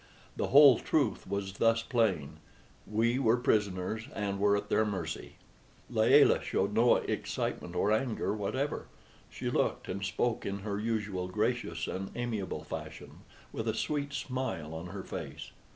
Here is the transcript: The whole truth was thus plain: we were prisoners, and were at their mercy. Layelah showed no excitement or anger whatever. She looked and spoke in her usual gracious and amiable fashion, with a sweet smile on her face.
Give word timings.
The 0.35 0.47
whole 0.47 0.79
truth 0.79 1.27
was 1.27 1.53
thus 1.59 1.83
plain: 1.83 2.39
we 2.87 3.19
were 3.19 3.37
prisoners, 3.37 4.07
and 4.15 4.39
were 4.39 4.57
at 4.57 4.67
their 4.67 4.83
mercy. 4.83 5.33
Layelah 5.91 6.41
showed 6.41 6.73
no 6.73 6.95
excitement 6.95 7.75
or 7.75 7.91
anger 7.91 8.33
whatever. 8.33 8.87
She 9.29 9.51
looked 9.51 9.87
and 9.87 10.03
spoke 10.03 10.43
in 10.43 10.61
her 10.65 10.79
usual 10.79 11.27
gracious 11.27 11.85
and 11.87 12.09
amiable 12.15 12.63
fashion, 12.63 13.19
with 13.53 13.67
a 13.67 13.75
sweet 13.75 14.11
smile 14.11 14.73
on 14.73 14.87
her 14.87 15.03
face. 15.03 15.51